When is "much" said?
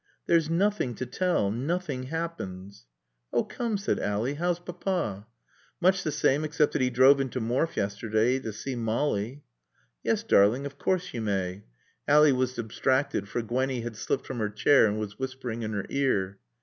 5.79-6.01